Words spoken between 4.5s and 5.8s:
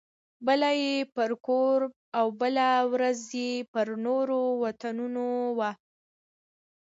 وطنونو وه.